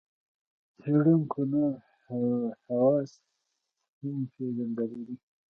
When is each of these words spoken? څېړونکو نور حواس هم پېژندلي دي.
څېړونکو 0.79 1.39
نور 1.51 1.73
حواس 2.65 3.11
هم 3.99 4.17
پېژندلي 4.33 5.01
دي. 5.07 5.15